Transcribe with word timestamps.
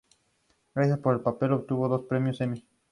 Gracias 0.73 1.05
al 1.05 1.21
papel 1.21 1.51
obtuvo 1.53 1.87
dos 1.87 2.07
Premios 2.07 2.41
Emmy. 2.41 2.65